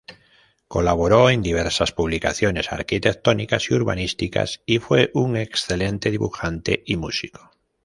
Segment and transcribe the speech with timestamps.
[0.67, 7.51] Colaboró en diversas publicaciones arquitectónicas y urbanísticas y fue un excelente dibujante y músico.